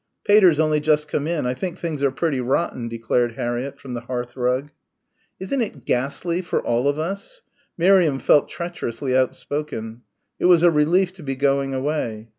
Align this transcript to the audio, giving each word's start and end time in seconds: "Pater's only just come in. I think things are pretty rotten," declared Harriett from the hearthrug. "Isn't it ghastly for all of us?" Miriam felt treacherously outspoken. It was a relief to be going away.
"Pater's 0.25 0.59
only 0.59 0.79
just 0.79 1.07
come 1.07 1.27
in. 1.27 1.45
I 1.45 1.53
think 1.53 1.77
things 1.77 2.01
are 2.01 2.09
pretty 2.09 2.41
rotten," 2.41 2.87
declared 2.87 3.33
Harriett 3.33 3.79
from 3.79 3.93
the 3.93 4.01
hearthrug. 4.01 4.71
"Isn't 5.39 5.61
it 5.61 5.85
ghastly 5.85 6.41
for 6.41 6.59
all 6.59 6.87
of 6.87 6.97
us?" 6.97 7.43
Miriam 7.77 8.17
felt 8.17 8.49
treacherously 8.49 9.15
outspoken. 9.15 10.01
It 10.39 10.45
was 10.45 10.63
a 10.63 10.71
relief 10.71 11.13
to 11.13 11.21
be 11.21 11.35
going 11.35 11.75
away. 11.75 12.29